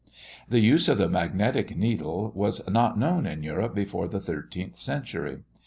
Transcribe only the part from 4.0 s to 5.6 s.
the thirteenth century.